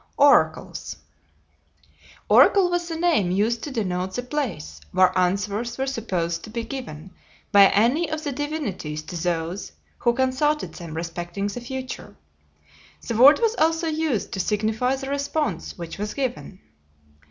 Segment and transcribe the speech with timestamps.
[0.17, 0.95] ORACLES
[2.27, 6.63] Oracle was the name used to denote the place where answers were supposed to be
[6.63, 7.11] given
[7.51, 12.15] by any of the divinities to those who consulted them respecting the future.
[13.07, 16.61] The word was also used to signify the response which was given.